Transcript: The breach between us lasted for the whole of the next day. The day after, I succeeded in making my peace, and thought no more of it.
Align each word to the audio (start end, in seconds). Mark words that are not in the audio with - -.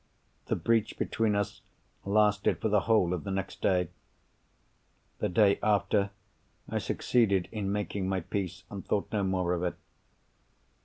The 0.47 0.55
breach 0.55 0.97
between 0.97 1.35
us 1.35 1.61
lasted 2.05 2.57
for 2.59 2.69
the 2.69 2.79
whole 2.89 3.13
of 3.13 3.23
the 3.23 3.29
next 3.29 3.61
day. 3.61 3.89
The 5.19 5.29
day 5.29 5.59
after, 5.61 6.09
I 6.67 6.79
succeeded 6.79 7.47
in 7.51 7.71
making 7.71 8.09
my 8.09 8.21
peace, 8.21 8.63
and 8.71 8.83
thought 8.83 9.09
no 9.11 9.21
more 9.23 9.53
of 9.53 9.61
it. 9.61 9.75